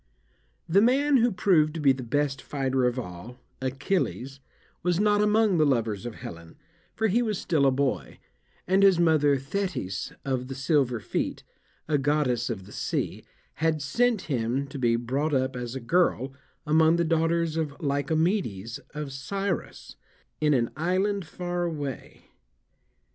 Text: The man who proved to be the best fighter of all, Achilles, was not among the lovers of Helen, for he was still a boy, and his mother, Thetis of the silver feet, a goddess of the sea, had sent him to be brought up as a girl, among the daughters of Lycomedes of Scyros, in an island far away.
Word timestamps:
The 0.67 0.81
man 0.81 1.17
who 1.17 1.31
proved 1.31 1.75
to 1.75 1.79
be 1.79 1.91
the 1.91 2.01
best 2.01 2.41
fighter 2.41 2.85
of 2.87 2.97
all, 2.97 3.37
Achilles, 3.61 4.39
was 4.81 4.99
not 4.99 5.21
among 5.21 5.59
the 5.59 5.63
lovers 5.63 6.07
of 6.07 6.15
Helen, 6.15 6.55
for 6.95 7.07
he 7.07 7.21
was 7.21 7.37
still 7.37 7.67
a 7.67 7.71
boy, 7.71 8.17
and 8.65 8.81
his 8.81 8.99
mother, 8.99 9.37
Thetis 9.37 10.11
of 10.25 10.47
the 10.47 10.55
silver 10.55 10.99
feet, 10.99 11.43
a 11.87 11.99
goddess 11.99 12.49
of 12.49 12.65
the 12.65 12.71
sea, 12.71 13.23
had 13.61 13.79
sent 13.79 14.21
him 14.23 14.65
to 14.69 14.79
be 14.79 14.95
brought 14.95 15.35
up 15.35 15.55
as 15.55 15.75
a 15.75 15.79
girl, 15.79 16.33
among 16.65 16.95
the 16.95 17.03
daughters 17.05 17.55
of 17.55 17.79
Lycomedes 17.79 18.79
of 18.95 19.13
Scyros, 19.13 19.97
in 20.39 20.55
an 20.55 20.71
island 20.75 21.25
far 21.27 21.61
away. 21.61 22.25